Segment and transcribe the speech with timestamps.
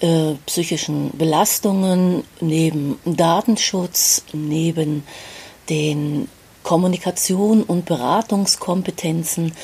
[0.00, 5.02] äh, psychischen Belastungen, neben Datenschutz, neben
[5.70, 6.28] den
[6.62, 9.54] Kommunikation- und Beratungskompetenzen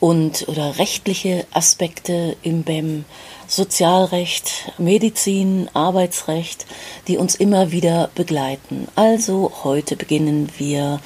[0.00, 3.04] und oder rechtliche Aspekte im BEM,
[3.46, 6.64] Sozialrecht, Medizin, Arbeitsrecht,
[7.06, 8.88] die uns immer wieder begleiten.
[8.94, 11.00] Also heute beginnen wir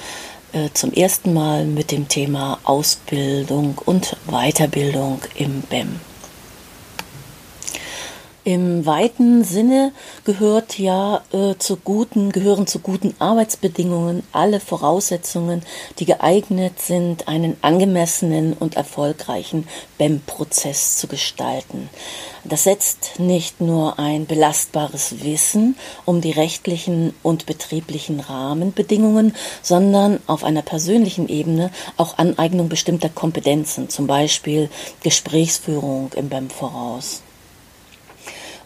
[0.73, 6.08] zum ersten Mal mit dem Thema Ausbildung und Weiterbildung im BEM.
[8.49, 9.91] Im weiten Sinne
[10.25, 15.61] gehört ja äh, zu guten, gehören zu guten Arbeitsbedingungen alle Voraussetzungen,
[15.99, 19.67] die geeignet sind, einen angemessenen und erfolgreichen
[19.99, 21.91] BEM-Prozess zu gestalten.
[22.43, 25.75] Das setzt nicht nur ein belastbares Wissen
[26.05, 33.89] um die rechtlichen und betrieblichen Rahmenbedingungen, sondern auf einer persönlichen Ebene auch Aneignung bestimmter Kompetenzen,
[33.89, 34.71] zum Beispiel
[35.03, 37.21] Gesprächsführung im BEM voraus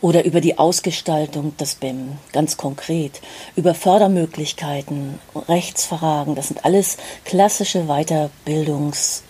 [0.04, 3.22] oder über die Ausgestaltung des BIM, ganz konkret,
[3.56, 9.22] über Fördermöglichkeiten, Rechtsfragen, das sind alles klassische Weiterbildungs-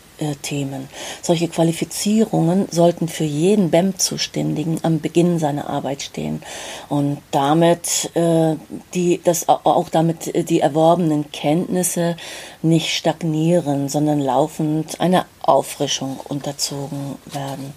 [0.41, 0.89] Themen.
[1.21, 6.41] Solche Qualifizierungen sollten für jeden BEM-Zuständigen am Beginn seiner Arbeit stehen
[6.89, 8.55] und damit äh,
[8.93, 12.15] die, das auch damit äh, die erworbenen Kenntnisse
[12.61, 17.73] nicht stagnieren, sondern laufend einer Auffrischung unterzogen werden.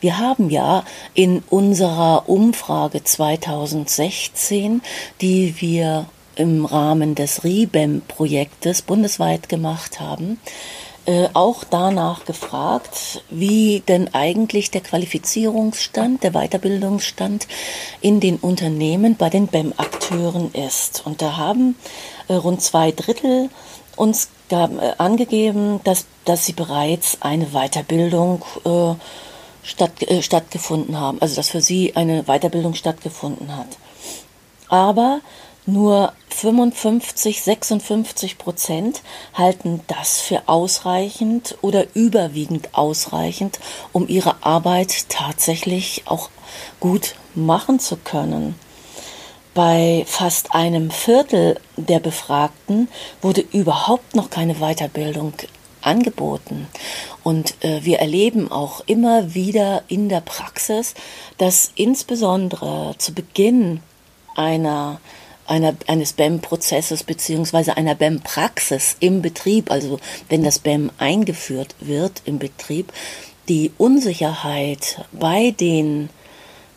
[0.00, 4.82] Wir haben ja in unserer Umfrage 2016,
[5.20, 10.38] die wir im Rahmen des RIBEM-Projektes bundesweit gemacht haben,
[11.06, 17.48] äh, auch danach gefragt, wie denn eigentlich der Qualifizierungsstand, der Weiterbildungsstand
[18.00, 21.04] in den Unternehmen bei den BEM-Akteuren ist.
[21.04, 21.76] Und da haben
[22.28, 23.50] äh, rund zwei Drittel
[23.96, 28.94] uns gab, äh, angegeben, dass, dass sie bereits eine Weiterbildung äh,
[29.62, 33.68] statt, äh, stattgefunden haben, also dass für sie eine Weiterbildung stattgefunden hat.
[34.68, 35.20] Aber
[35.66, 39.02] nur 55, 56 Prozent
[39.34, 43.60] halten das für ausreichend oder überwiegend ausreichend,
[43.92, 46.30] um ihre Arbeit tatsächlich auch
[46.80, 48.56] gut machen zu können.
[49.54, 52.88] Bei fast einem Viertel der Befragten
[53.20, 55.34] wurde überhaupt noch keine Weiterbildung
[55.82, 56.68] angeboten.
[57.22, 60.94] Und äh, wir erleben auch immer wieder in der Praxis,
[61.38, 63.80] dass insbesondere zu Beginn
[64.34, 65.00] einer
[65.52, 72.38] einer, eines BEM-Prozesses beziehungsweise einer BEM-Praxis im Betrieb, also wenn das BEM eingeführt wird im
[72.38, 72.90] Betrieb,
[73.48, 76.08] die Unsicherheit bei den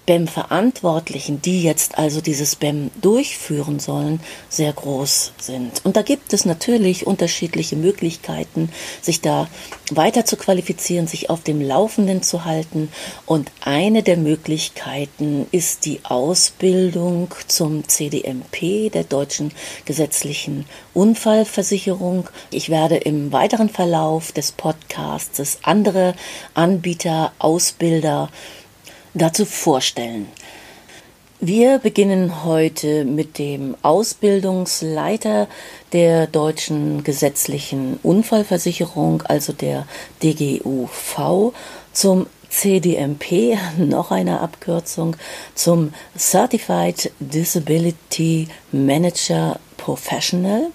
[0.06, 5.84] BEM-Verantwortlichen, die jetzt also dieses BEM durchführen sollen, sehr groß sind.
[5.84, 8.70] Und da gibt es natürlich unterschiedliche Möglichkeiten,
[9.02, 9.48] sich da
[9.92, 12.90] weiter zu qualifizieren, sich auf dem Laufenden zu halten.
[13.26, 19.52] Und eine der Möglichkeiten ist die Ausbildung zum CDMP, der deutschen
[19.86, 22.30] gesetzlichen Unfallversicherung.
[22.52, 26.16] Ich werde im weiteren Verlauf des Podcasts andere
[26.54, 28.30] Anbieter, Ausbilder,
[29.16, 30.28] dazu vorstellen.
[31.40, 35.48] Wir beginnen heute mit dem Ausbildungsleiter
[35.92, 39.86] der deutschen gesetzlichen Unfallversicherung, also der
[40.24, 41.54] DGUV,
[41.92, 45.18] zum CDMP, noch eine Abkürzung,
[45.56, 50.72] zum Certified Disability Manager Professional.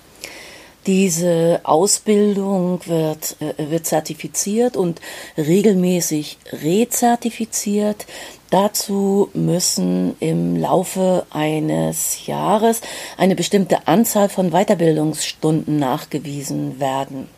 [0.87, 5.01] Diese Ausbildung wird, äh, wird zertifiziert und
[5.37, 8.07] regelmäßig rezertifiziert.
[8.49, 12.81] Dazu müssen im Laufe eines Jahres
[13.19, 17.29] eine bestimmte Anzahl von Weiterbildungsstunden nachgewiesen werden.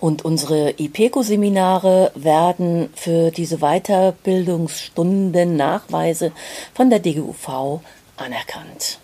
[0.00, 6.32] Und unsere IPECO-Seminare werden für diese Weiterbildungsstunden Nachweise
[6.72, 7.80] von der DGUV
[8.16, 8.98] anerkannt.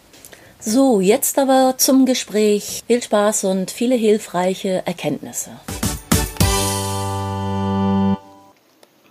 [0.68, 2.82] So, jetzt aber zum Gespräch.
[2.88, 5.52] Viel Spaß und viele hilfreiche Erkenntnisse.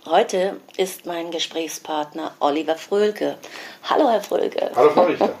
[0.04, 3.38] Heute ist mein Gesprächspartner Oliver Fröhlke.
[3.84, 4.70] Hallo, Herr Fröhlke.
[4.76, 5.34] Hallo, Frau Richter.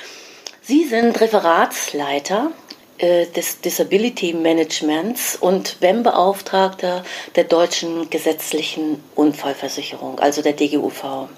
[0.62, 2.50] Sie sind Referatsleiter
[2.98, 7.04] äh, des Disability Managements und BEM-Beauftragter
[7.36, 11.28] der deutschen gesetzlichen Unfallversicherung, also der DGUV.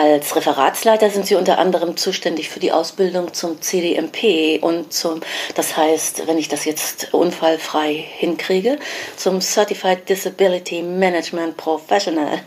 [0.00, 5.20] Als Referatsleiter sind Sie unter anderem zuständig für die Ausbildung zum CDMP und zum,
[5.56, 8.78] das heißt, wenn ich das jetzt unfallfrei hinkriege,
[9.16, 12.38] zum Certified Disability Management Professional.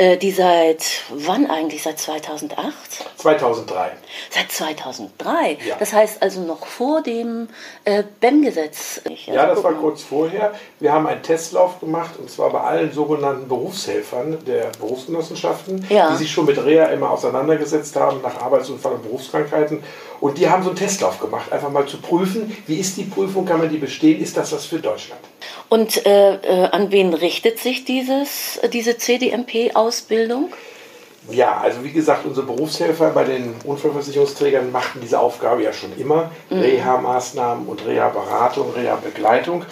[0.00, 1.82] Äh, die seit wann eigentlich?
[1.82, 2.72] Seit 2008?
[3.18, 3.90] 2003.
[4.30, 5.58] Seit 2003?
[5.62, 5.76] Ja.
[5.78, 7.48] Das heißt also noch vor dem
[7.84, 9.02] äh, BEM-Gesetz.
[9.26, 10.54] Ja, das war kurz vorher.
[10.78, 16.12] Wir haben einen Testlauf gemacht und zwar bei allen sogenannten Berufshelfern der Berufsgenossenschaften, ja.
[16.12, 19.82] die sich schon mit REA immer auseinandergesetzt haben nach Arbeitsunfall und Berufskrankheiten.
[20.20, 23.44] Und die haben so einen Testlauf gemacht, einfach mal zu prüfen, wie ist die Prüfung,
[23.44, 25.20] kann man die bestehen, ist das was für Deutschland?
[25.70, 28.98] Und äh, äh, an wen richtet sich dieses, diese
[29.90, 30.52] CDMP-Ausbildung?
[31.30, 36.30] Ja, also wie gesagt, unsere Berufshelfer bei den Unfallversicherungsträgern machten diese Aufgabe ja schon immer.
[36.48, 36.60] Mhm.
[36.60, 39.64] Reha-Maßnahmen und Reha-Beratung, Reha-Begleitung.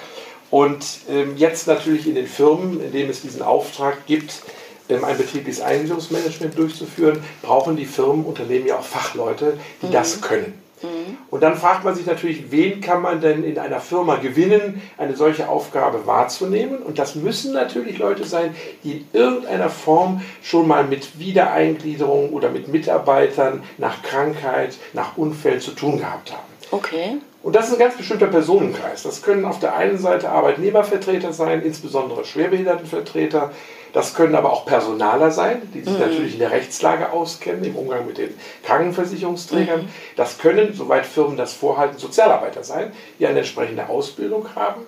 [0.51, 4.43] Und ähm, jetzt natürlich in den Firmen, in denen es diesen Auftrag gibt,
[4.89, 9.93] ähm, ein betriebliches Eingliederungsmanagement durchzuführen, brauchen die Firmen, Unternehmen ja auch Fachleute, die mhm.
[9.93, 10.63] das können.
[10.83, 11.19] Mhm.
[11.31, 15.17] Und dann fragt man sich natürlich, wen kann man denn in einer Firma gewinnen, eine
[15.17, 16.79] solche Aufgabe wahrzunehmen?
[16.79, 18.55] Und das müssen natürlich Leute sein,
[18.85, 25.61] die in irgendeiner Form schon mal mit Wiedereingliederung oder mit Mitarbeitern nach Krankheit, nach Unfällen
[25.61, 26.43] zu tun gehabt haben.
[26.71, 27.19] Okay.
[27.43, 29.05] Und das ist ein ganz bestimmter Personenkreis.
[29.05, 33.53] Das können auf der einen Seite Arbeitnehmervertreter sein, insbesondere Schwerbehindertenvertreter.
[33.93, 36.01] Das können aber auch Personaler sein, die sich mhm.
[36.01, 39.83] natürlich in der Rechtslage auskennen, im Umgang mit den Krankenversicherungsträgern.
[39.83, 39.89] Mhm.
[40.17, 44.83] Das können, soweit Firmen das vorhalten, Sozialarbeiter sein, die eine entsprechende Ausbildung haben.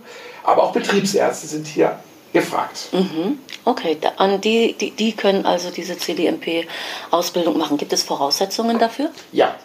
[0.44, 1.98] Aber auch Betriebsärzte sind hier
[2.32, 2.88] gefragt.
[2.92, 3.38] Mhm.
[3.64, 7.76] Okay, an die, die, die können also diese CDMP-Ausbildung machen.
[7.76, 9.10] Gibt es Voraussetzungen dafür?
[9.32, 9.56] Ja,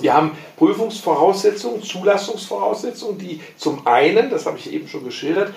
[0.00, 5.54] wir haben Prüfungsvoraussetzungen, Zulassungsvoraussetzungen, die zum einen, das habe ich eben schon geschildert,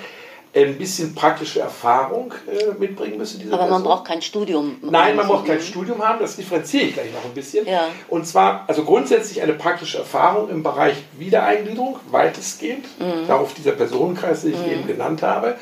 [0.56, 3.42] ein bisschen praktische Erfahrung äh, mitbringen müssen.
[3.52, 3.84] Aber man Person.
[3.84, 4.78] braucht kein Studium.
[4.82, 7.68] Nein, man braucht kein Studium haben, das differenziere ich gleich noch ein bisschen.
[7.68, 7.90] Ja.
[8.08, 13.28] Und zwar, also grundsätzlich eine praktische Erfahrung im Bereich Wiedereingliederung, weitestgehend, mhm.
[13.28, 14.72] darauf dieser Personenkreis, den ich mhm.
[14.72, 15.58] eben genannt habe.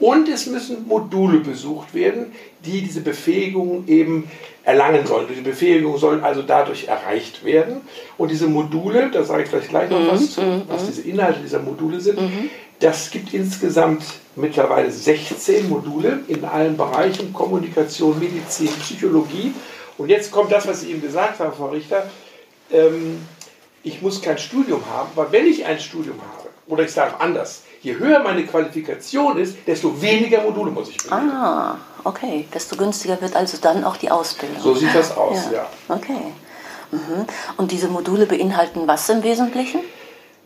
[0.00, 2.32] Und es müssen Module besucht werden,
[2.64, 4.28] die diese Befähigung eben
[4.64, 5.26] erlangen sollen.
[5.28, 7.82] Diese Befähigung sollen also dadurch erreicht werden.
[8.16, 10.08] Und diese Module, da sage ich gleich, gleich noch mhm.
[10.08, 10.62] was zu, mhm.
[10.68, 12.50] was diese Inhalte dieser Module sind, mhm.
[12.84, 14.04] Das gibt insgesamt
[14.36, 19.54] mittlerweile 16 Module in allen Bereichen, Kommunikation, Medizin, Psychologie.
[19.96, 22.10] Und jetzt kommt das, was Sie eben gesagt haben, Frau Richter.
[22.70, 23.26] Ähm,
[23.82, 27.62] ich muss kein Studium haben, weil wenn ich ein Studium habe, oder ich sage anders,
[27.80, 31.30] je höher meine Qualifikation ist, desto weniger Module muss ich belegen.
[31.30, 32.46] Ah, okay.
[32.52, 34.62] Desto günstiger wird also dann auch die Ausbildung.
[34.62, 35.52] So sieht das aus, ja.
[35.52, 35.70] ja.
[35.88, 36.32] Okay.
[36.90, 37.26] Mhm.
[37.56, 39.80] Und diese Module beinhalten was im Wesentlichen?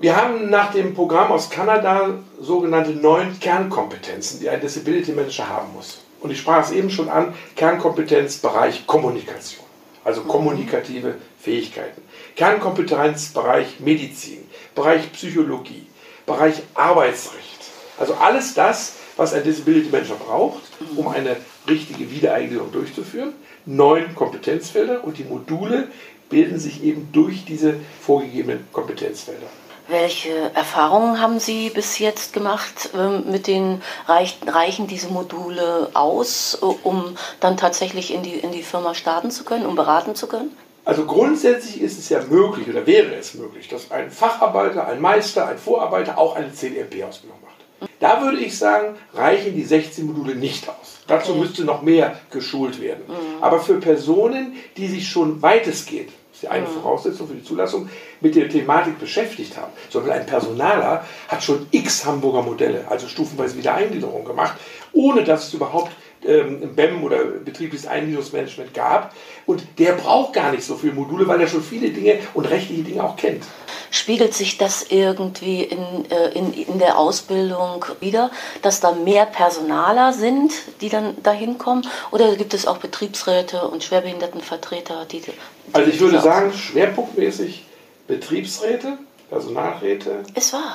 [0.01, 5.73] Wir haben nach dem Programm aus Kanada sogenannte neun Kernkompetenzen, die ein Disability Manager haben
[5.75, 6.03] muss.
[6.21, 9.65] Und ich sprach es eben schon an, Kernkompetenzbereich Kommunikation,
[10.05, 10.29] also mhm.
[10.29, 12.01] kommunikative Fähigkeiten.
[12.37, 14.47] Kernkompetenzbereich Medizin,
[14.77, 15.89] Bereich Psychologie,
[16.27, 17.59] Bereich Arbeitsrecht.
[17.99, 20.63] Also alles das, was ein Disability Manager braucht,
[20.95, 21.35] um eine
[21.69, 23.33] richtige Wiedereingliederung durchzuführen.
[23.67, 25.89] Neun Kompetenzfelder und die Module
[26.31, 29.49] bilden sich eben durch diese vorgegebenen Kompetenzfelder.
[29.89, 37.17] Welche Erfahrungen haben Sie bis jetzt gemacht ähm, mit den reichen diese Module aus, um
[37.41, 40.55] dann tatsächlich in die, in die Firma starten zu können, um beraten zu können?
[40.85, 45.47] Also grundsätzlich ist es ja möglich oder wäre es möglich, dass ein Facharbeiter, ein Meister,
[45.47, 47.91] ein Vorarbeiter auch eine CDMP-Ausbildung macht.
[48.01, 50.99] Da würde ich sagen, reichen die 16 Module nicht aus.
[51.07, 53.05] Dazu müsste noch mehr geschult werden.
[53.09, 53.43] Mhm.
[53.43, 56.11] Aber für Personen, die sich schon weitestgehend,
[56.43, 56.67] das ist eine.
[56.67, 57.89] Voraussetzung für die Zulassung,
[58.21, 63.57] mit der Thematik beschäftigt haben, sondern ein Personaler hat schon x Hamburger Modelle, also stufenweise
[63.57, 64.59] Wiedereingliederung gemacht,
[64.93, 65.93] ohne dass es überhaupt
[66.27, 69.15] ähm, BEM oder betriebliches Eingliederungsmanagement gab.
[69.47, 72.83] Und der braucht gar nicht so viele Module, weil er schon viele Dinge und rechtliche
[72.83, 73.45] Dinge auch kennt.
[73.91, 78.31] Spiegelt sich das irgendwie in, äh, in, in der Ausbildung wieder,
[78.63, 81.87] dass da mehr Personaler sind, die dann dahin kommen?
[82.11, 85.21] Oder gibt es auch Betriebsräte und Schwerbehindertenvertreter, die.
[85.21, 85.33] die
[85.73, 87.65] also ich würde sagen, schwerpunktmäßig
[88.07, 88.99] Betriebsräte,
[89.31, 90.23] Personalräte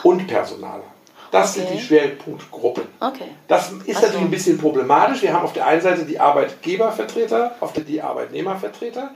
[0.04, 0.93] und Personaler.
[1.34, 1.66] Das okay.
[1.66, 2.84] sind die Schwerpunktgruppen.
[3.00, 3.24] Okay.
[3.48, 4.02] Das ist also.
[4.02, 5.24] natürlich ein bisschen problematisch.
[5.24, 9.10] Wir haben auf der einen Seite die Arbeitgebervertreter, auf der die Arbeitnehmervertreter.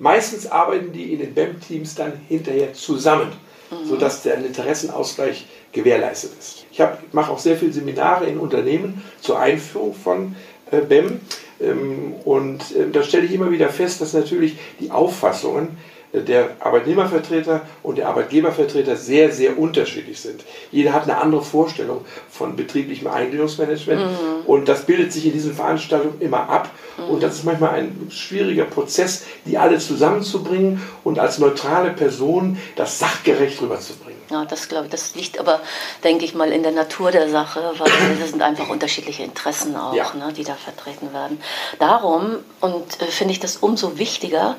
[0.00, 3.30] Meistens arbeiten die in den BEM-Teams dann hinterher zusammen,
[3.70, 3.86] mhm.
[3.86, 6.66] sodass der Interessenausgleich gewährleistet ist.
[6.72, 10.34] Ich mache auch sehr viele Seminare in Unternehmen zur Einführung von
[10.72, 11.20] äh, BEM.
[11.60, 15.78] Ähm, und äh, da stelle ich immer wieder fest, dass natürlich die Auffassungen
[16.12, 20.44] der Arbeitnehmervertreter und der Arbeitgebervertreter sehr, sehr unterschiedlich sind.
[20.72, 24.46] Jeder hat eine andere Vorstellung von betrieblichem Eingliederungsmanagement mhm.
[24.46, 26.70] und das bildet sich in diesen Veranstaltungen immer ab.
[26.98, 27.10] Mhm.
[27.10, 32.98] Und das ist manchmal ein schwieriger Prozess, die alle zusammenzubringen und als neutrale Person das
[32.98, 34.09] sachgerecht rüberzubringen.
[34.30, 35.60] Ja, das glaube ich, das liegt aber,
[36.04, 39.94] denke ich mal, in der Natur der Sache, weil das sind einfach unterschiedliche Interessen auch,
[39.94, 40.12] ja.
[40.14, 41.42] ne, die da vertreten werden.
[41.78, 44.56] Darum, und äh, finde ich das umso wichtiger,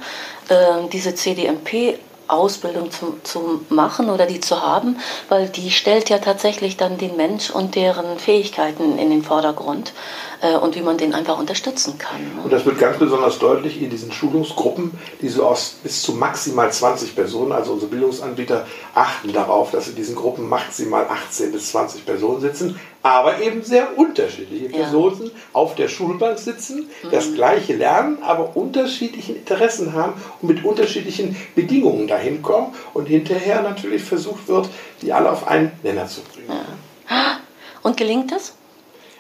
[0.50, 1.98] äh, diese CDMP
[2.32, 4.98] Ausbildung zu, zu machen oder die zu haben,
[5.28, 9.92] weil die stellt ja tatsächlich dann den Mensch und deren Fähigkeiten in den Vordergrund
[10.42, 12.22] äh, und wie man den einfach unterstützen kann.
[12.36, 12.42] Ne?
[12.44, 16.72] Und das wird ganz besonders deutlich in diesen Schulungsgruppen, die so aus bis zu maximal
[16.72, 22.06] 20 Personen, also unsere Bildungsanbieter achten darauf, dass in diesen Gruppen maximal 18 bis 20
[22.06, 25.32] Personen sitzen, aber eben sehr unterschiedliche Personen ja.
[25.54, 27.12] auf der Schulbank sitzen, mhm.
[27.12, 33.62] das gleiche lernen, aber unterschiedliche Interessen haben und mit unterschiedlichen Bedingungen dahin kommen und hinterher
[33.62, 34.70] natürlich versucht wird,
[35.02, 36.50] die alle auf einen Nenner zu bringen.
[36.50, 37.40] Ja.
[37.84, 38.54] Und gelingt das?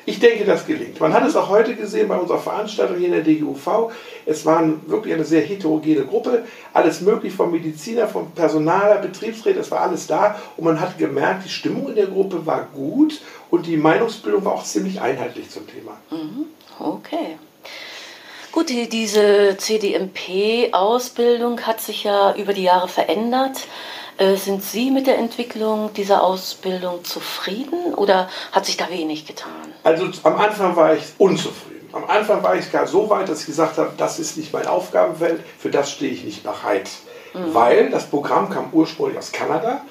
[0.05, 0.99] Ich denke, das gelingt.
[0.99, 3.91] Man hat es auch heute gesehen bei unserer Veranstaltung hier in der DGUV.
[4.25, 6.45] Es war wirklich eine sehr heterogene Gruppe.
[6.73, 10.39] Alles möglich vom Mediziner, vom Personaler, Betriebsräte, es war alles da.
[10.57, 14.53] Und man hat gemerkt, die Stimmung in der Gruppe war gut und die Meinungsbildung war
[14.53, 15.97] auch ziemlich einheitlich zum Thema.
[16.09, 16.45] Mhm.
[16.79, 17.37] Okay.
[18.51, 23.59] Gut, die, diese CDMP-Ausbildung hat sich ja über die Jahre verändert.
[24.17, 29.70] Äh, sind Sie mit der Entwicklung dieser Ausbildung zufrieden oder hat sich da wenig getan?
[29.83, 31.89] Also am Anfang war ich unzufrieden.
[31.93, 34.67] Am Anfang war ich gar so weit, dass ich gesagt habe, das ist nicht mein
[34.67, 36.89] Aufgabenfeld, für das stehe ich nicht bereit.
[37.33, 37.53] Mhm.
[37.53, 39.81] Weil das Programm kam ursprünglich aus Kanada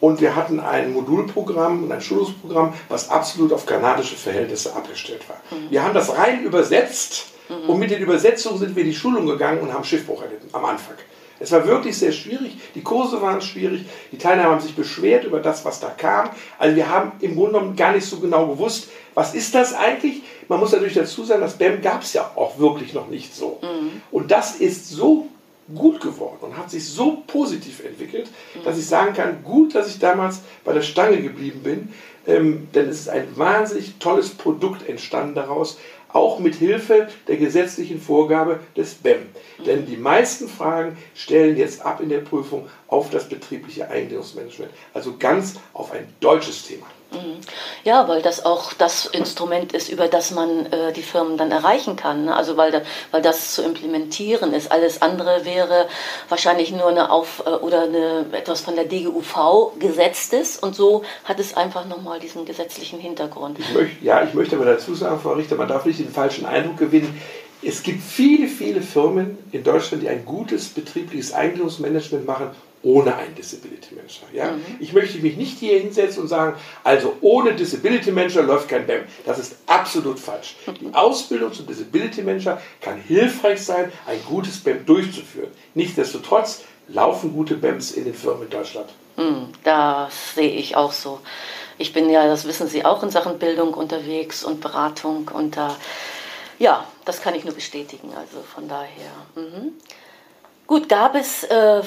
[0.00, 5.36] und wir hatten ein Modulprogramm und ein Schulungsprogramm, was absolut auf kanadische Verhältnisse abgestellt war.
[5.50, 5.70] Mhm.
[5.70, 7.68] Wir haben das rein übersetzt mhm.
[7.68, 10.64] und mit den Übersetzungen sind wir in die Schulung gegangen und haben Schiffbruch erlitten am
[10.64, 10.94] Anfang.
[11.42, 12.58] Es war wirklich sehr schwierig.
[12.74, 13.86] Die Kurse waren schwierig.
[14.12, 16.28] Die Teilnehmer haben sich beschwert über das, was da kam.
[16.58, 20.22] Also wir haben im Grunde genommen gar nicht so genau gewusst, was ist das eigentlich.
[20.48, 23.58] Man muss natürlich dazu sagen, das BEM gab es ja auch wirklich noch nicht so.
[23.62, 24.02] Mhm.
[24.10, 25.28] Und das ist so
[25.74, 28.64] gut geworden und hat sich so positiv entwickelt, mhm.
[28.64, 31.94] dass ich sagen kann, gut, dass ich damals bei der Stange geblieben bin,
[32.26, 35.78] ähm, denn es ist ein wahnsinnig tolles Produkt entstanden daraus,
[36.12, 39.28] auch mit Hilfe der gesetzlichen Vorgabe des BEM.
[39.64, 45.14] Denn die meisten Fragen stellen jetzt ab in der Prüfung auf das betriebliche Eingliederungsmanagement, also
[45.18, 46.86] ganz auf ein deutsches Thema.
[47.12, 47.40] Mhm.
[47.84, 51.96] Ja, weil das auch das Instrument ist, über das man äh, die Firmen dann erreichen
[51.96, 52.26] kann.
[52.26, 52.36] Ne?
[52.36, 54.70] Also weil, da, weil das zu implementieren ist.
[54.70, 55.88] Alles andere wäre
[56.28, 61.40] wahrscheinlich nur eine Auf- äh, oder eine, etwas von der DGUV gesetztes und so hat
[61.40, 63.58] es einfach nochmal diesen gesetzlichen Hintergrund.
[63.58, 66.46] Ich möchte, ja, ich möchte aber dazu sagen, Frau Richter, man darf nicht den falschen
[66.46, 67.20] Eindruck gewinnen.
[67.62, 72.50] Es gibt viele, viele Firmen in Deutschland, die ein gutes betriebliches Eingliederungsmanagement machen
[72.82, 74.26] ohne einen Disability Manager.
[74.32, 74.52] Ja?
[74.52, 74.76] Mhm.
[74.78, 79.04] Ich möchte mich nicht hier hinsetzen und sagen, also ohne Disability Manager läuft kein BEM.
[79.26, 80.56] Das ist absolut falsch.
[80.80, 85.50] Die Ausbildung zum Disability Manager kann hilfreich sein, ein gutes BEM durchzuführen.
[85.74, 88.90] Nichtsdestotrotz laufen gute BEMs in den Firmen in Deutschland.
[89.16, 91.20] Mhm, das sehe ich auch so.
[91.76, 95.76] Ich bin ja, das wissen Sie auch, in Sachen Bildung unterwegs und Beratung und da,
[96.58, 98.12] ja, das kann ich nur bestätigen.
[98.14, 99.12] Also von daher.
[99.34, 99.72] Mhm.
[100.70, 101.82] Gut, gab es äh, äh,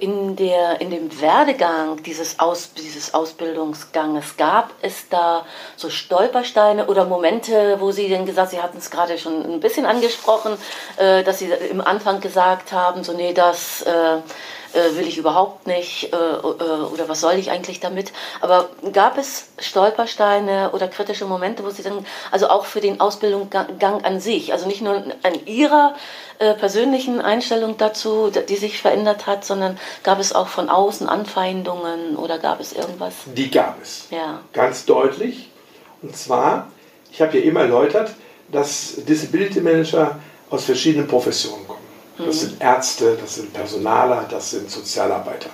[0.00, 5.44] in, der, in dem Werdegang dieses, Aus, dieses Ausbildungsganges, gab es da
[5.76, 9.84] so Stolpersteine oder Momente, wo Sie denn gesagt, Sie hatten es gerade schon ein bisschen
[9.84, 10.56] angesprochen,
[10.96, 13.82] äh, dass Sie im Anfang gesagt haben, so nee, das...
[13.82, 14.22] Äh,
[14.74, 18.12] äh, will ich überhaupt nicht äh, äh, oder was soll ich eigentlich damit.
[18.40, 24.04] Aber gab es Stolpersteine oder kritische Momente, wo Sie dann, also auch für den Ausbildungsgang
[24.04, 25.94] an sich, also nicht nur an Ihrer
[26.38, 32.16] äh, persönlichen Einstellung dazu, die sich verändert hat, sondern gab es auch von außen Anfeindungen
[32.16, 33.14] oder gab es irgendwas?
[33.26, 34.08] Die gab es.
[34.10, 34.40] Ja.
[34.52, 35.50] Ganz deutlich.
[36.02, 36.68] Und zwar,
[37.10, 38.14] ich habe ja eben erläutert,
[38.50, 40.18] dass Disability Manager
[40.50, 41.71] aus verschiedenen Professionen kommen.
[42.26, 45.50] Das sind Ärzte, das sind Personaler, das sind Sozialarbeiter.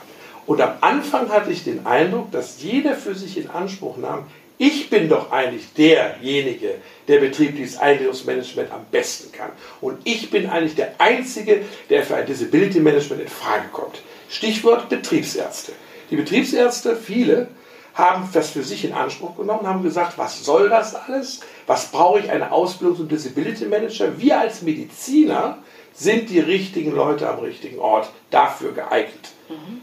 [0.46, 4.26] Und am Anfang hatte ich den Eindruck, dass jeder für sich in Anspruch nahm,
[4.60, 6.74] ich bin doch eigentlich derjenige,
[7.06, 9.50] der betriebliches Eingliederungsmanagement am besten kann.
[9.80, 14.02] Und ich bin eigentlich der Einzige, der für ein Disability Management in Frage kommt.
[14.28, 15.72] Stichwort Betriebsärzte.
[16.10, 17.48] Die Betriebsärzte, viele,
[17.94, 21.40] haben das für sich in Anspruch genommen, haben gesagt, was soll das alles?
[21.66, 24.18] Was brauche ich eine Ausbildung zum Disability Manager?
[24.18, 25.58] Wir als Mediziner
[25.98, 29.32] sind die richtigen Leute am richtigen Ort dafür geeignet.
[29.48, 29.82] Mhm.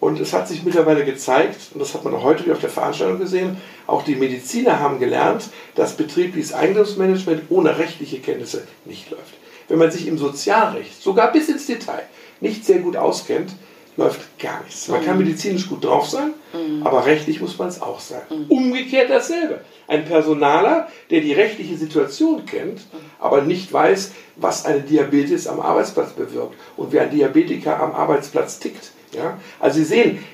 [0.00, 2.70] Und es hat sich mittlerweile gezeigt, und das hat man auch heute wieder auf der
[2.70, 3.56] Veranstaltung gesehen,
[3.88, 9.34] auch die Mediziner haben gelernt, dass betriebliches Eingliederungsmanagement ohne rechtliche Kenntnisse nicht läuft.
[9.66, 12.04] Wenn man sich im Sozialrecht, sogar bis ins Detail,
[12.40, 13.50] nicht sehr gut auskennt,
[13.98, 14.88] läuft gar nichts.
[14.88, 15.24] Man kann mhm.
[15.24, 16.86] medizinisch gut drauf sein, mhm.
[16.86, 18.22] aber rechtlich muss man es auch sein.
[18.30, 18.46] Mhm.
[18.48, 19.60] Umgekehrt dasselbe.
[19.88, 22.80] Ein Personaler, der die rechtliche Situation kennt,
[23.18, 28.60] aber nicht weiß, was eine Diabetes am Arbeitsplatz bewirkt und wie ein Diabetiker am Arbeitsplatz
[28.60, 28.92] tickt.
[29.12, 29.38] Ja?
[29.58, 30.24] Also Sie sehen,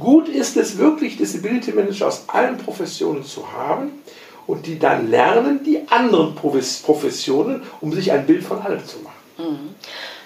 [0.00, 3.92] gut ist es wirklich, Disability Manager aus allen Professionen zu haben
[4.46, 9.74] und die dann lernen, die anderen Professionen, um sich ein Bild von allem zu machen.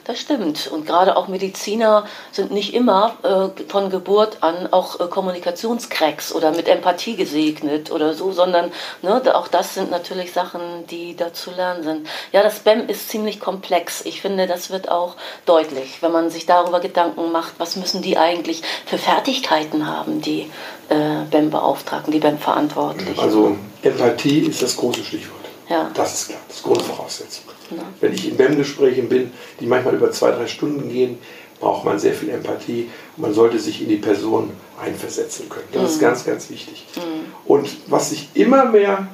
[0.07, 0.69] Das stimmt.
[0.69, 6.53] Und gerade auch Mediziner sind nicht immer äh, von Geburt an auch äh, Kommunikationscracks oder
[6.53, 8.71] mit Empathie gesegnet oder so, sondern
[9.03, 12.09] ne, auch das sind natürlich Sachen, die da zu lernen sind.
[12.31, 14.03] Ja, das BEM ist ziemlich komplex.
[14.05, 18.17] Ich finde, das wird auch deutlich, wenn man sich darüber Gedanken macht, was müssen die
[18.17, 20.49] eigentlich für Fertigkeiten haben, die
[20.89, 23.19] äh, BEM-Beauftragten, die BEM-Verantwortlichen.
[23.19, 25.41] Also Empathie ist das große Stichwort.
[25.69, 25.91] Ja.
[25.95, 27.56] Das ist klar, das ist Grundvoraussetzung.
[27.71, 27.83] Ja.
[28.01, 31.19] Wenn ich in BEM-Gesprächen bin, die manchmal über zwei, drei Stunden gehen,
[31.61, 35.69] braucht man sehr viel Empathie man sollte sich in die Person einversetzen können.
[35.73, 35.89] Das mhm.
[35.89, 36.87] ist ganz, ganz wichtig.
[36.97, 37.33] Mhm.
[37.45, 39.09] Und was sich immer mehr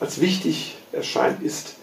[0.00, 1.74] als wichtig erscheint, ist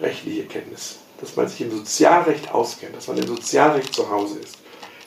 [0.00, 0.96] rechtliche Kenntnis.
[1.20, 4.56] Dass man sich im Sozialrecht auskennt, dass man im Sozialrecht zu Hause ist.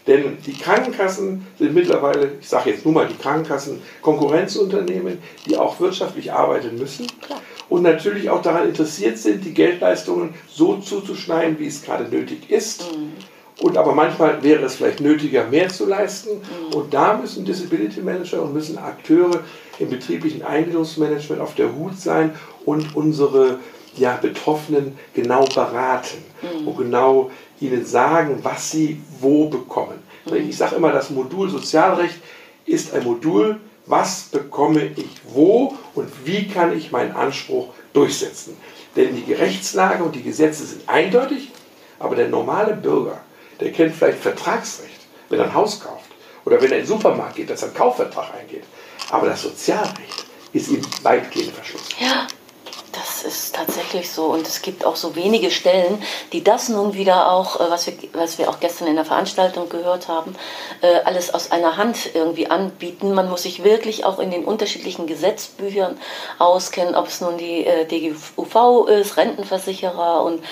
[0.05, 5.79] Denn die Krankenkassen sind mittlerweile, ich sage jetzt nur mal die Krankenkassen, Konkurrenzunternehmen, die auch
[5.79, 7.07] wirtschaftlich arbeiten müssen.
[7.21, 7.39] Klar
[7.73, 12.83] und natürlich auch daran interessiert sind, die Geldleistungen so zuzuschneiden, wie es gerade nötig ist.
[12.83, 13.13] Mhm.
[13.61, 16.37] Und aber manchmal wäre es vielleicht nötiger, mehr zu leisten.
[16.37, 16.75] Mhm.
[16.75, 19.39] Und da müssen Disability Manager und müssen Akteure
[19.79, 23.57] im betrieblichen Eingliederungsmanagement auf der Hut sein und unsere
[23.95, 26.67] ja, Betroffenen genau beraten mhm.
[26.67, 27.31] und genau
[27.63, 30.01] ihnen sagen, was sie wo bekommen.
[30.33, 32.15] Ich sage immer, das Modul Sozialrecht
[32.65, 38.55] ist ein Modul, was bekomme ich wo und wie kann ich meinen Anspruch durchsetzen.
[38.95, 41.51] Denn die Rechtslage und die Gesetze sind eindeutig,
[41.99, 43.19] aber der normale Bürger,
[43.59, 46.11] der kennt vielleicht Vertragsrecht, wenn er ein Haus kauft
[46.45, 48.63] oder wenn er in den Supermarkt geht, dass er einen Kaufvertrag eingeht.
[49.09, 51.95] Aber das Sozialrecht ist ihm weitgehend verschlossen.
[51.99, 52.27] Ja.
[53.23, 54.25] Ist tatsächlich so.
[54.25, 56.01] Und es gibt auch so wenige Stellen,
[56.33, 59.69] die das nun wieder auch, äh, was wir, was wir auch gestern in der Veranstaltung
[59.69, 60.35] gehört haben,
[60.81, 63.13] äh, alles aus einer Hand irgendwie anbieten.
[63.13, 65.97] Man muss sich wirklich auch in den unterschiedlichen Gesetzbüchern
[66.39, 70.43] auskennen, ob es nun die äh, DGUV ist, Rentenversicherer und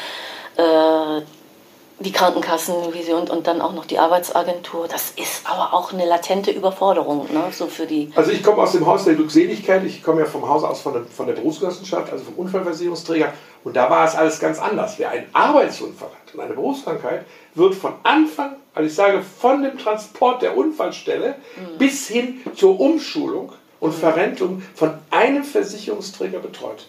[2.03, 4.87] die Krankenkassenvision und dann auch noch die Arbeitsagentur.
[4.87, 7.43] Das ist aber auch eine latente Überforderung, ne?
[7.51, 8.11] so für die.
[8.15, 9.83] Also ich komme aus dem Haus der Glückseligkeit.
[9.83, 13.33] Ich komme ja vom Haus aus von der, von der Berufsgenossenschaft, also vom Unfallversicherungsträger.
[13.63, 14.97] Und da war es alles ganz anders.
[14.97, 19.77] Wer einen Arbeitsunfall hat und eine Berufskrankheit, wird von Anfang, also ich sage von dem
[19.77, 21.77] Transport der Unfallstelle mhm.
[21.77, 26.87] bis hin zur Umschulung und Verrentung von einem Versicherungsträger betreut.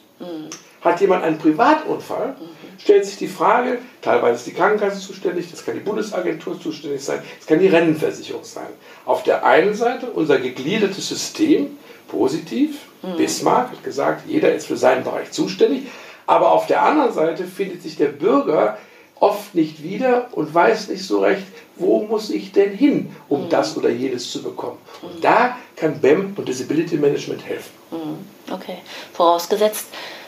[0.83, 2.37] Hat jemand einen Privatunfall,
[2.79, 7.21] stellt sich die Frage, teilweise ist die Krankenkasse zuständig, das kann die Bundesagentur zuständig sein,
[7.39, 8.67] das kann die Rentenversicherung sein.
[9.05, 11.77] Auf der einen Seite unser gegliedertes System,
[12.07, 12.79] positiv.
[13.17, 15.89] Bismarck hat gesagt, jeder ist für seinen Bereich zuständig,
[16.27, 18.79] aber auf der anderen Seite findet sich der Bürger
[19.19, 21.45] oft nicht wieder und weiß nicht so recht,
[21.77, 23.49] wo muss ich denn hin, um mhm.
[23.49, 24.79] das oder jenes zu bekommen.
[25.03, 25.21] Und mhm.
[25.21, 27.71] da kann BEM und Disability Management helfen.
[27.91, 28.53] Mhm.
[28.53, 28.79] Okay,
[29.13, 29.87] vorausgesetzt,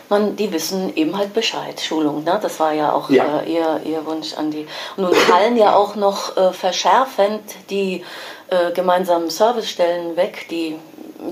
[0.09, 1.81] man, die wissen eben halt Bescheid.
[1.81, 2.39] Schulung, ne?
[2.41, 3.41] das war ja auch ja.
[3.41, 4.67] Äh, ihr, ihr Wunsch an die.
[4.97, 8.05] Und nun fallen ja auch noch äh, verschärfend die
[8.49, 10.77] äh, gemeinsamen Servicestellen weg, die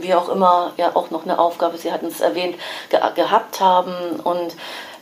[0.01, 2.57] wie auch immer ja auch noch eine Aufgabe, Sie hatten es erwähnt,
[2.88, 4.55] ge gehabt haben und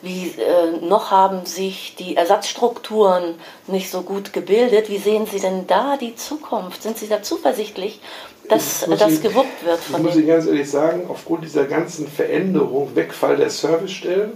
[0.03, 3.35] wie äh, noch haben sich die Ersatzstrukturen
[3.67, 4.89] nicht so gut gebildet.
[4.89, 6.83] Wie sehen Sie denn da die Zukunft?
[6.83, 8.01] Sind Sie da zuversichtlich,
[8.49, 12.09] dass das ich, gewuppt wird von Ich muss Ihnen ganz ehrlich sagen, aufgrund dieser ganzen
[12.09, 14.33] Veränderung, Wegfall der Servicestellen,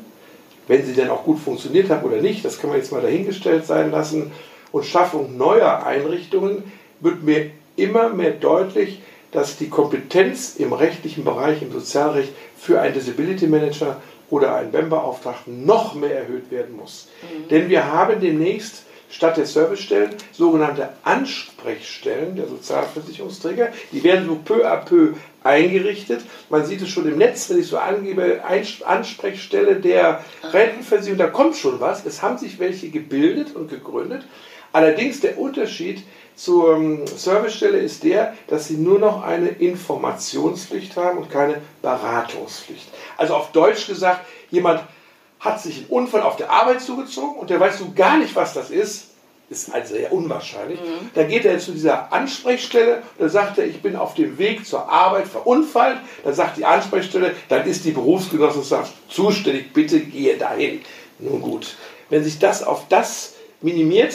[0.67, 3.67] wenn sie denn auch gut funktioniert haben oder nicht, das kann man jetzt mal dahingestellt
[3.67, 4.33] sein lassen,
[4.73, 6.65] und Schaffung neuer Einrichtungen,
[7.01, 9.01] wird mir immer mehr deutlich,
[9.31, 14.01] dass die Kompetenz im rechtlichen Bereich, im Sozialrecht für einen Disability Manager
[14.35, 17.09] oder einen BEM-Beauftragten noch mehr erhöht werden muss.
[17.23, 17.49] Mhm.
[17.49, 23.69] Denn wir haben demnächst statt der Servicestellen sogenannte Ansprechstellen der Sozialversicherungsträger.
[23.93, 25.13] Die werden so peu à peu
[25.45, 26.23] eingerichtet.
[26.51, 28.41] Man sieht es schon im Netz, wenn ich so angebe,
[28.85, 32.05] Ansprechstelle der Rentenversicherung, da kommt schon was.
[32.05, 34.25] Es haben sich welche gebildet und gegründet.
[34.73, 36.03] Allerdings der Unterschied
[36.37, 42.89] zur ähm, Servicestelle ist der, dass sie nur noch eine Informationspflicht haben und keine Beratungspflicht.
[43.17, 44.83] Also auf Deutsch gesagt, jemand
[45.39, 48.55] hat sich einen Unfall auf der Arbeit zugezogen und der weiß so gar nicht, was
[48.55, 49.11] das ist.
[49.51, 50.81] Ist also sehr unwahrscheinlich.
[50.81, 51.11] Mhm.
[51.15, 54.67] Dann geht er zu dieser Ansprechstelle und dann sagt er, ich bin auf dem Weg
[54.67, 55.99] zur Arbeit verunfallt.
[56.25, 60.81] Dann sagt die Ansprechstelle, dann ist die Berufsgenossenschaft zuständig, bitte gehe dahin.
[61.19, 61.77] Nun gut,
[62.09, 64.15] wenn sich das auf das minimiert,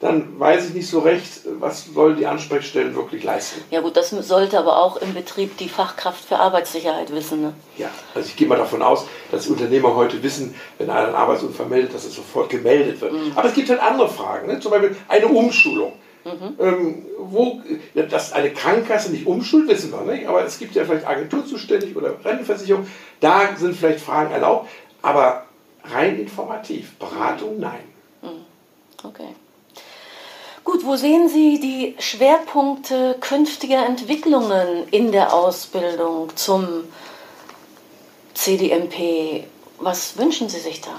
[0.00, 3.62] dann weiß ich nicht so recht, was sollen die Ansprechstellen wirklich leisten.
[3.70, 7.42] Ja gut, das sollte aber auch im Betrieb die Fachkraft für Arbeitssicherheit wissen.
[7.42, 7.52] Ne?
[7.76, 11.66] Ja, also ich gehe mal davon aus, dass Unternehmer heute wissen, wenn einer einen Arbeitsunfall
[11.66, 13.12] meldet, dass es sofort gemeldet wird.
[13.12, 13.32] Mhm.
[13.34, 14.60] Aber es gibt halt andere Fragen, ne?
[14.60, 15.92] zum Beispiel eine Umschulung.
[16.24, 16.56] Mhm.
[16.60, 17.60] Ähm, wo,
[17.94, 21.96] dass eine Krankenkasse nicht umschult, wissen wir nicht, aber es gibt ja vielleicht Agentur zuständig
[21.96, 22.86] oder Rentenversicherung,
[23.20, 24.68] da sind vielleicht Fragen erlaubt,
[25.02, 25.46] aber
[25.84, 27.80] rein informativ, Beratung nein.
[28.22, 28.44] Mhm.
[29.02, 29.28] Okay.
[30.70, 36.84] Gut, wo sehen Sie die Schwerpunkte künftiger Entwicklungen in der Ausbildung zum
[38.34, 39.44] CDMP?
[39.78, 40.90] Was wünschen Sie sich da?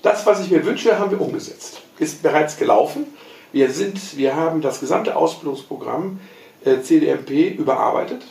[0.00, 1.82] Das, was ich mir wünsche, haben wir umgesetzt.
[1.98, 3.04] Ist bereits gelaufen.
[3.52, 6.18] Wir, sind, wir haben das gesamte Ausbildungsprogramm
[6.64, 8.22] äh, CDMP überarbeitet.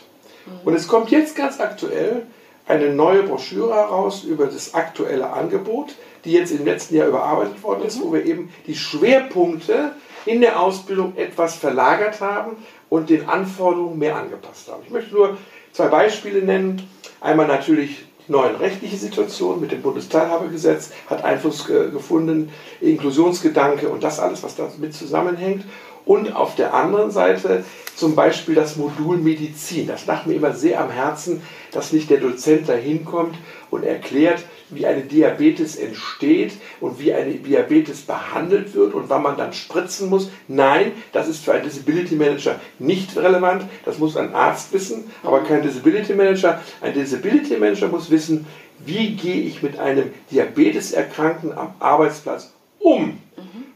[0.46, 0.52] Mhm.
[0.64, 2.26] Und es kommt jetzt ganz aktuell
[2.66, 7.84] eine neue Broschüre heraus über das aktuelle Angebot, die jetzt im letzten Jahr überarbeitet worden
[7.84, 8.02] ist, mhm.
[8.02, 9.92] wo wir eben die Schwerpunkte
[10.26, 12.56] in der Ausbildung etwas verlagert haben
[12.88, 14.82] und den Anforderungen mehr angepasst haben.
[14.84, 15.36] Ich möchte nur
[15.72, 16.88] zwei Beispiele nennen.
[17.20, 24.18] Einmal natürlich die neue rechtliche Situation mit dem Bundesteilhabegesetz hat Einfluss gefunden, Inklusionsgedanke und das
[24.18, 25.64] alles, was damit zusammenhängt.
[26.06, 27.64] Und auf der anderen Seite
[27.96, 29.88] zum Beispiel das Modul Medizin.
[29.88, 31.42] Das lag mir immer sehr am Herzen,
[31.72, 33.34] dass nicht der Dozent da hinkommt
[33.70, 39.36] und erklärt, wie eine Diabetes entsteht und wie eine Diabetes behandelt wird und wann man
[39.36, 40.30] dann spritzen muss.
[40.46, 43.64] Nein, das ist für einen Disability Manager nicht relevant.
[43.84, 46.60] Das muss ein Arzt wissen, aber kein Disability Manager.
[46.80, 48.46] Ein Disability Manager muss wissen,
[48.84, 53.18] wie gehe ich mit einem Diabeteserkrankten am Arbeitsplatz um.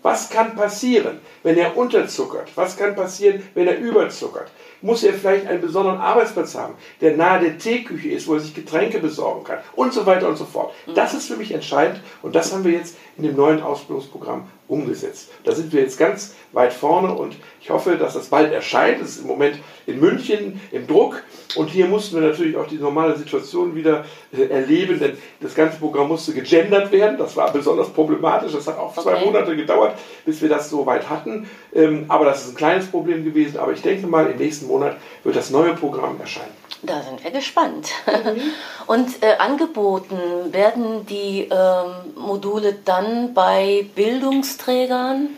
[0.02, 2.50] Was kann passieren, wenn er unterzuckert?
[2.54, 4.50] Was kann passieren, wenn er überzuckert?
[4.82, 8.54] muss er vielleicht einen besonderen Arbeitsplatz haben, der nahe der Teeküche ist, wo er sich
[8.54, 10.72] Getränke besorgen kann und so weiter und so fort.
[10.86, 10.94] Mhm.
[10.94, 15.30] Das ist für mich entscheidend und das haben wir jetzt in dem neuen Ausbildungsprogramm umgesetzt.
[15.44, 19.02] Da sind wir jetzt ganz weit vorne und ich hoffe, dass das bald erscheint.
[19.02, 21.22] Es ist im Moment in München im Druck
[21.56, 25.78] und hier mussten wir natürlich auch die normale Situation wieder äh, erleben, denn das ganze
[25.78, 27.18] Programm musste gegendert werden.
[27.18, 28.52] Das war besonders problematisch.
[28.52, 29.24] Das hat auch zwei okay.
[29.26, 31.29] Monate gedauert, bis wir das so weit hatten.
[31.74, 33.58] Ähm, aber das ist ein kleines Problem gewesen.
[33.58, 36.60] Aber ich denke mal, im nächsten Monat wird das neue Programm erscheinen.
[36.82, 37.88] Da sind wir gespannt.
[38.06, 38.40] Mhm.
[38.86, 40.18] Und äh, angeboten
[40.50, 45.28] werden die ähm, Module dann bei Bildungsträgern,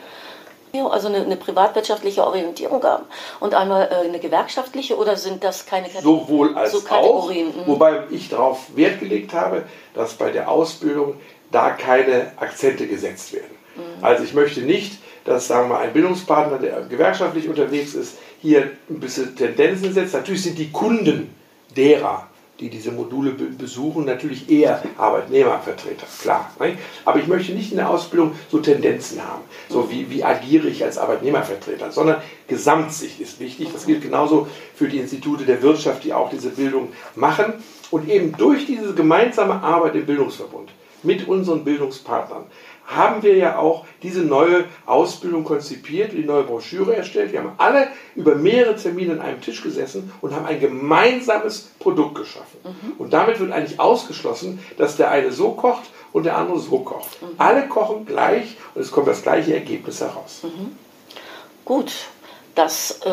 [0.90, 3.04] also eine, eine, privatwirtschaftliche Orientierung haben
[3.40, 6.26] und einmal äh, eine gewerkschaftliche oder sind das keine Kategorien?
[6.26, 7.48] Sowohl als so Kategorien?
[7.50, 7.66] auch, mhm.
[7.66, 13.54] wobei ich darauf Wert gelegt habe, dass bei der Ausbildung da keine Akzente gesetzt werden.
[13.76, 14.02] Mhm.
[14.04, 19.00] Also ich möchte nicht, dass sagen wir, ein Bildungspartner, der gewerkschaftlich unterwegs ist, hier ein
[19.00, 20.14] bisschen Tendenzen setzt.
[20.14, 21.34] Natürlich sind die Kunden
[21.76, 22.26] derer,
[22.60, 26.50] die diese Module besuchen, natürlich eher Arbeitnehmervertreter, klar.
[26.60, 26.76] Ne?
[27.04, 30.84] Aber ich möchte nicht in der Ausbildung so Tendenzen haben, so wie, wie agiere ich
[30.84, 33.70] als Arbeitnehmervertreter, sondern Gesamtsicht ist wichtig.
[33.72, 37.54] Das gilt genauso für die Institute der Wirtschaft, die auch diese Bildung machen.
[37.90, 40.70] Und eben durch diese gemeinsame Arbeit im Bildungsverbund
[41.02, 42.44] mit unseren Bildungspartnern
[42.86, 47.32] haben wir ja auch diese neue Ausbildung konzipiert, die neue Broschüre erstellt.
[47.32, 52.16] Wir haben alle über mehrere Termine an einem Tisch gesessen und haben ein gemeinsames Produkt
[52.16, 52.58] geschaffen.
[52.64, 52.92] Mhm.
[52.98, 57.22] Und damit wird eigentlich ausgeschlossen, dass der eine so kocht und der andere so kocht.
[57.22, 57.28] Mhm.
[57.38, 60.40] Alle kochen gleich und es kommt das gleiche Ergebnis heraus.
[60.42, 60.76] Mhm.
[61.64, 61.92] Gut,
[62.54, 63.10] das, äh,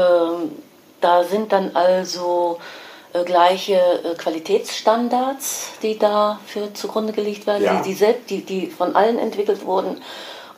[1.01, 2.59] da sind dann also
[3.13, 7.81] äh, gleiche äh, Qualitätsstandards, die dafür zugrunde gelegt werden, ja.
[7.81, 7.97] die,
[8.29, 10.01] die, die von allen entwickelt wurden.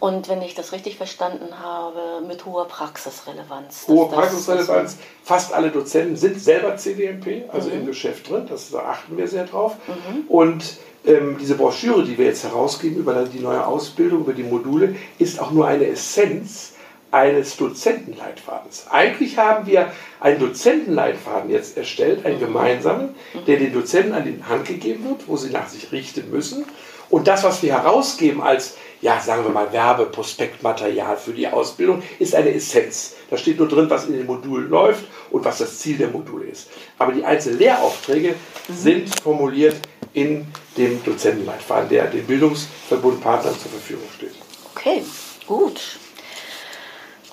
[0.01, 3.87] Und wenn ich das richtig verstanden habe, mit hoher Praxisrelevanz.
[3.87, 4.97] Hohe Praxisrelevanz.
[5.23, 7.75] Fast alle Dozenten sind selber CDMP, also mhm.
[7.75, 8.47] im Geschäft drin.
[8.49, 9.75] Das, da achten wir sehr drauf.
[9.87, 10.23] Mhm.
[10.27, 10.63] Und
[11.05, 15.39] ähm, diese Broschüre, die wir jetzt herausgeben über die neue Ausbildung, über die Module, ist
[15.39, 16.73] auch nur eine Essenz
[17.11, 18.85] eines Dozentenleitfadens.
[18.89, 23.15] Eigentlich haben wir einen Dozentenleitfaden jetzt erstellt, einen gemeinsamen,
[23.47, 26.65] der den Dozenten an die Hand gegeben wird, wo sie nach sich richten müssen.
[27.09, 32.33] Und das, was wir herausgeben als, ja, sagen wir mal, Werbeprospektmaterial für die Ausbildung, ist
[32.33, 33.15] eine Essenz.
[33.29, 36.45] Da steht nur drin, was in den Modulen läuft und was das Ziel der Module
[36.45, 36.69] ist.
[36.97, 38.35] Aber die einzelnen Lehraufträge
[38.69, 39.75] sind formuliert
[40.13, 40.47] in
[40.77, 44.35] dem Dozentenleitfaden, der den Bildungsverbundpartnern zur Verfügung steht.
[44.73, 45.03] Okay,
[45.45, 45.99] gut.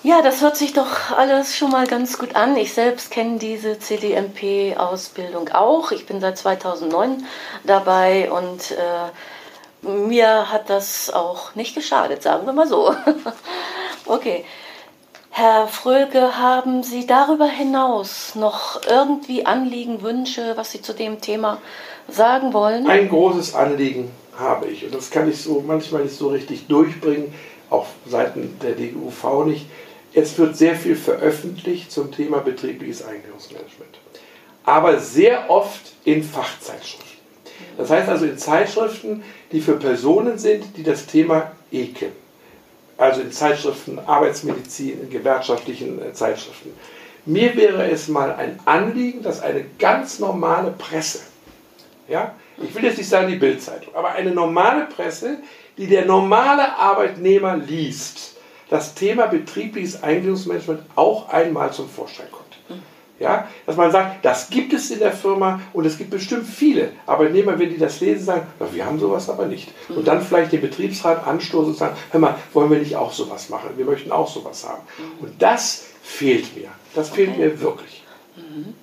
[0.01, 2.55] Ja, das hört sich doch alles schon mal ganz gut an.
[2.55, 5.91] Ich selbst kenne diese CDMP-Ausbildung auch.
[5.91, 7.25] Ich bin seit 2009
[7.65, 12.95] dabei und äh, mir hat das auch nicht geschadet, sagen wir mal so.
[14.05, 14.45] okay.
[15.31, 21.57] Herr Fröge, haben Sie darüber hinaus noch irgendwie Anliegen, Wünsche, was Sie zu dem Thema
[22.07, 22.87] sagen wollen?
[22.87, 27.33] Ein großes Anliegen habe ich und das kann ich so manchmal nicht so richtig durchbringen
[27.69, 29.65] auch Seiten der DGUV nicht.
[30.13, 33.99] Es wird sehr viel veröffentlicht zum Thema betriebliches Eingliederungsmanagement.
[34.63, 37.19] Aber sehr oft in Fachzeitschriften.
[37.77, 42.11] Das heißt also in Zeitschriften, die für Personen sind, die das Thema ekeln.
[42.97, 46.73] Also in Zeitschriften, Arbeitsmedizin, in gewerkschaftlichen äh, Zeitschriften.
[47.25, 51.19] Mir wäre es mal ein Anliegen, dass eine ganz normale Presse,
[52.07, 55.37] ja, ich will jetzt nicht sagen die Bildzeitung, aber eine normale Presse,
[55.77, 58.35] die der normale Arbeitnehmer liest,
[58.69, 62.45] das Thema betriebliches Eingliederungsmanagement auch einmal zum Vorschein kommt.
[63.19, 66.91] Ja, dass man sagt, das gibt es in der Firma und es gibt bestimmt viele
[67.05, 69.73] Arbeitnehmer, wenn die das lesen, sagen, wir haben sowas aber nicht.
[69.89, 73.49] Und dann vielleicht den Betriebsrat anstoßen und sagen, hör mal, wollen wir nicht auch sowas
[73.49, 73.71] machen?
[73.75, 74.83] Wir möchten auch sowas haben.
[75.19, 76.69] Und das fehlt mir.
[76.95, 77.39] Das fehlt okay.
[77.39, 78.03] mir wirklich.
[78.37, 78.73] Mhm.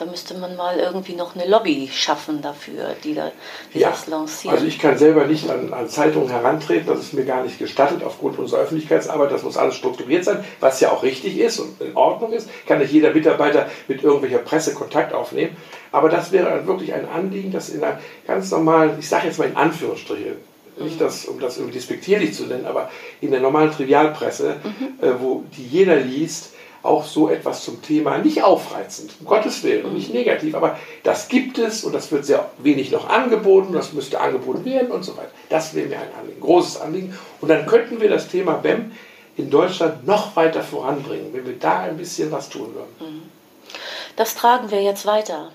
[0.00, 3.32] Da müsste man mal irgendwie noch eine Lobby schaffen dafür, die, da,
[3.74, 3.90] die ja.
[3.90, 4.54] das lanciert.
[4.54, 8.02] Also ich kann selber nicht an, an, Zeitungen herantreten, das ist mir gar nicht gestattet
[8.02, 9.30] aufgrund unserer Öffentlichkeitsarbeit.
[9.30, 12.48] Das muss alles strukturiert sein, was ja auch richtig ist und in Ordnung ist.
[12.66, 15.54] Kann nicht jeder Mitarbeiter mit irgendwelcher Presse Kontakt aufnehmen.
[15.92, 19.48] Aber das wäre wirklich ein Anliegen, das in einer ganz normalen, ich sage jetzt mal
[19.48, 20.36] in Anführungsstriche,
[20.78, 25.04] nicht das, um das irgendwie despektierlich zu nennen, aber in der normalen Trivialpresse, mhm.
[25.04, 29.92] äh, wo die jeder liest, auch so etwas zum Thema, nicht aufreizend, um Gottes Willen,
[29.94, 34.20] nicht negativ, aber das gibt es und das wird sehr wenig noch angeboten, das müsste
[34.20, 35.30] angeboten werden und so weiter.
[35.48, 37.18] Das wäre mir ein Anliegen, großes Anliegen.
[37.40, 38.92] Und dann könnten wir das Thema BEM
[39.36, 43.12] in Deutschland noch weiter voranbringen, wenn wir da ein bisschen was tun würden.
[43.12, 43.22] Mhm.
[44.16, 45.52] Das tragen wir jetzt weiter.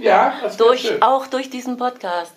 [0.00, 1.02] Ja, das durch, schön.
[1.02, 2.32] auch durch diesen Podcast.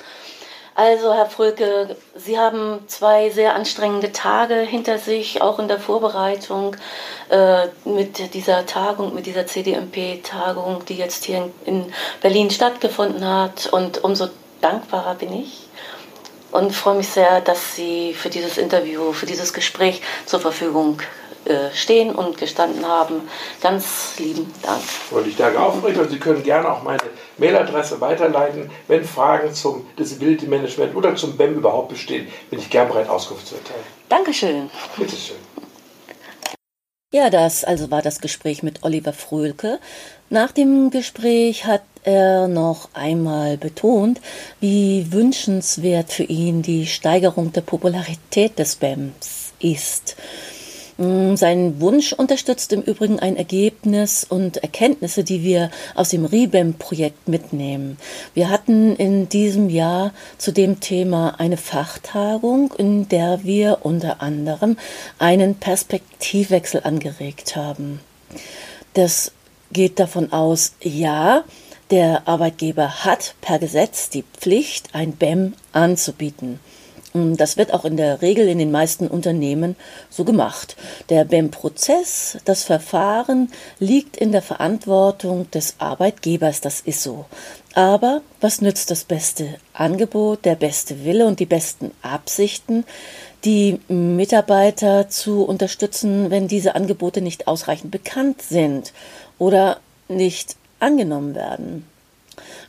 [0.75, 6.75] Also, Herr Fröke, Sie haben zwei sehr anstrengende Tage hinter sich, auch in der Vorbereitung
[7.29, 13.67] äh, mit dieser Tagung, mit dieser CDMP-Tagung, die jetzt hier in Berlin stattgefunden hat.
[13.71, 14.27] Und umso
[14.61, 15.69] dankbarer bin ich
[16.51, 21.01] und freue mich sehr, dass Sie für dieses Interview, für dieses Gespräch zur Verfügung
[21.45, 23.27] äh, stehen und gestanden haben.
[23.61, 24.81] Ganz lieben Dank.
[25.11, 26.99] Und ich danke auch, und Sie können gerne auch meine
[27.39, 32.87] Mailadresse weiterleiten, wenn Fragen zum Disability Management oder zum BEM überhaupt bestehen, bin ich gern
[32.87, 33.83] bereit, Auskunft zu erteilen.
[34.09, 34.69] Dankeschön.
[34.97, 35.37] Bitteschön.
[37.11, 39.79] Ja, das also war das Gespräch mit Oliver Fröhlke.
[40.29, 44.21] Nach dem Gespräch hat er noch einmal betont,
[44.59, 50.17] wie wünschenswert für ihn die Steigerung der Popularität des BEMs ist.
[50.99, 57.29] Mm, sein Wunsch unterstützt im Übrigen ein Ergebnis und Erkenntnisse, die wir aus dem RIBEM-Projekt
[57.29, 57.97] mitnehmen.
[58.33, 64.75] Wir hatten in diesem Jahr zu dem Thema eine Fachtagung, in der wir unter anderem
[65.19, 68.01] einen Perspektivwechsel angeregt haben.
[68.93, 69.31] Das
[69.71, 71.45] geht davon aus, ja,
[71.91, 76.59] der Arbeitgeber hat per Gesetz die Pflicht, ein BEM anzubieten.
[77.13, 79.75] Mm, das wird auch in der Regel in den meisten Unternehmen
[80.09, 80.75] so gemacht.
[81.09, 87.25] Der BEM-Prozess, das Verfahren liegt in der Verantwortung des Arbeitgebers, das ist so.
[87.73, 92.83] Aber was nützt das beste Angebot, der beste Wille und die besten Absichten,
[93.45, 98.93] die Mitarbeiter zu unterstützen, wenn diese Angebote nicht ausreichend bekannt sind
[99.37, 101.85] oder nicht angenommen werden?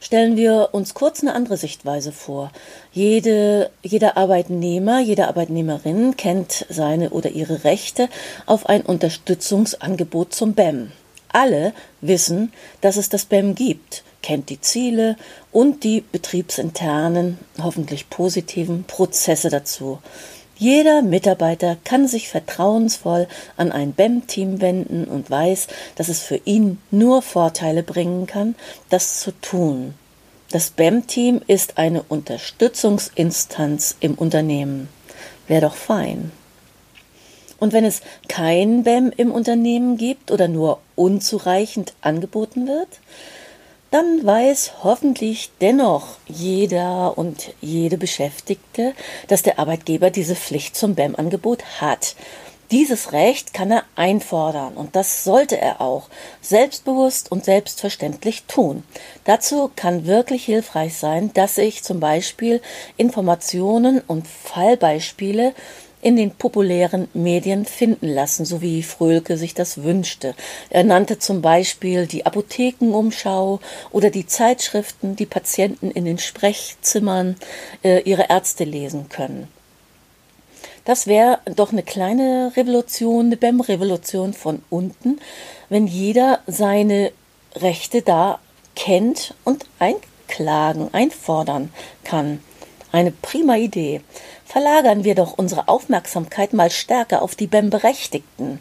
[0.02, 2.50] Stellen wir uns kurz eine andere Sichtweise vor.
[2.90, 8.08] Jede, jeder Arbeitnehmer, jede Arbeitnehmerin kennt seine oder ihre Rechte
[8.46, 10.92] auf ein Unterstützungsangebot zum BEM.
[11.28, 15.16] Alle wissen, dass es das BEM gibt, kennt die Ziele
[15.52, 19.98] und die betriebsinternen, hoffentlich positiven Prozesse dazu.
[20.60, 26.76] Jeder Mitarbeiter kann sich vertrauensvoll an ein BEM-Team wenden und weiß, dass es für ihn
[26.90, 28.54] nur Vorteile bringen kann,
[28.90, 29.94] das zu tun.
[30.50, 34.90] Das BEM-Team ist eine Unterstützungsinstanz im Unternehmen.
[35.48, 36.30] Wäre doch fein.
[37.58, 43.00] Und wenn es kein BEM im Unternehmen gibt oder nur unzureichend angeboten wird,
[43.90, 48.94] dann weiß hoffentlich dennoch jeder und jede Beschäftigte,
[49.28, 52.14] dass der Arbeitgeber diese Pflicht zum BEM-Angebot hat.
[52.70, 56.08] Dieses Recht kann er einfordern und das sollte er auch
[56.40, 58.84] selbstbewusst und selbstverständlich tun.
[59.24, 62.62] Dazu kann wirklich hilfreich sein, dass ich zum Beispiel
[62.96, 65.52] Informationen und Fallbeispiele
[66.02, 70.34] in den populären Medien finden lassen, so wie Fröhlke sich das wünschte.
[70.70, 73.60] Er nannte zum Beispiel die Apothekenumschau
[73.90, 77.36] oder die Zeitschriften, die Patienten in den Sprechzimmern
[77.82, 79.48] äh, ihre Ärzte lesen können.
[80.84, 85.20] Das wäre doch eine kleine Revolution, eine BEM-Revolution von unten,
[85.68, 87.12] wenn jeder seine
[87.56, 88.38] Rechte da
[88.74, 92.42] kennt und einklagen, einfordern kann.
[92.92, 94.00] Eine prima Idee.
[94.50, 98.58] Verlagern wir doch unsere Aufmerksamkeit mal stärker auf die BEM-Berechtigten,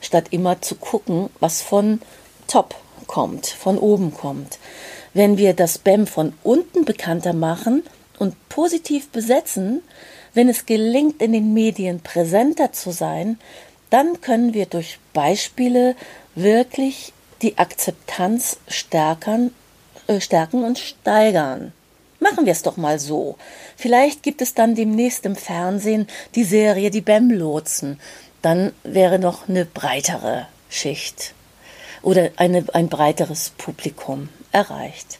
[0.00, 2.00] statt immer zu gucken, was von
[2.46, 2.76] top
[3.08, 4.60] kommt, von oben kommt.
[5.12, 7.82] Wenn wir das BEM von unten bekannter machen
[8.20, 9.82] und positiv besetzen,
[10.34, 13.40] wenn es gelingt, in den Medien präsenter zu sein,
[13.90, 15.96] dann können wir durch Beispiele
[16.36, 19.52] wirklich die Akzeptanz stärkern,
[20.06, 21.72] äh, stärken und steigern.
[22.20, 23.36] Machen wir es doch mal so.
[23.76, 28.00] Vielleicht gibt es dann demnächst im Fernsehen die Serie Die Bem-Lotsen.
[28.42, 31.34] Dann wäre noch eine breitere Schicht
[32.02, 35.18] oder eine, ein breiteres Publikum erreicht.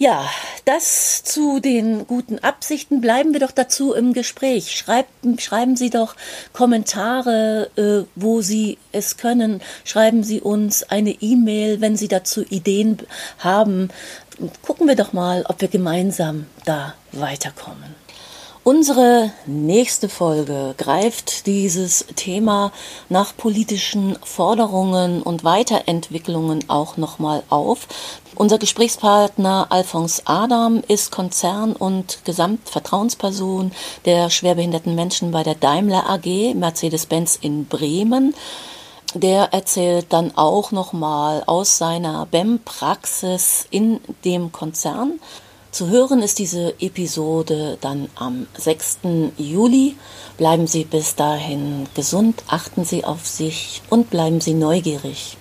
[0.00, 0.30] Ja,
[0.64, 3.00] das zu den guten Absichten.
[3.00, 4.70] Bleiben wir doch dazu im Gespräch.
[4.76, 6.14] Schreibt, schreiben Sie doch
[6.52, 9.60] Kommentare, äh, wo Sie es können.
[9.84, 12.98] Schreiben Sie uns eine E-Mail, wenn Sie dazu Ideen
[13.40, 13.88] haben.
[14.62, 17.94] Gucken wir doch mal, ob wir gemeinsam da weiterkommen.
[18.64, 22.70] Unsere nächste Folge greift dieses Thema
[23.08, 27.88] nach politischen Forderungen und Weiterentwicklungen auch nochmal auf.
[28.34, 33.72] Unser Gesprächspartner Alphonse Adam ist Konzern- und Gesamtvertrauensperson
[34.04, 38.34] der schwerbehinderten Menschen bei der Daimler AG Mercedes-Benz in Bremen.
[39.14, 45.20] Der erzählt dann auch nochmal aus seiner BEM-Praxis in dem Konzern.
[45.78, 48.98] Zu hören ist diese Episode dann am 6.
[49.36, 49.94] Juli.
[50.36, 55.36] Bleiben Sie bis dahin gesund, achten Sie auf sich und bleiben Sie neugierig.